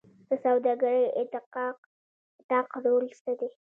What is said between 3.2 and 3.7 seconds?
څه دی؟